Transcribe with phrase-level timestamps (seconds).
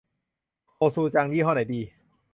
[0.71, 1.81] โคชูจัง ยี่ห้อไหนดี